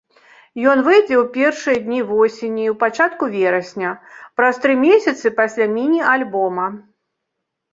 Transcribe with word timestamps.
Ён 0.71 0.77
выйдзе 0.85 1.15
ў 1.17 1.25
першыя 1.35 1.77
дні 1.85 1.99
восені, 2.11 2.65
ў 2.73 2.75
пачатку 2.83 3.23
верасня, 3.35 3.91
праз 4.41 4.55
тры 4.65 4.73
месяцы 4.87 5.27
пасля 5.41 5.65
міні-альбома. 5.77 6.67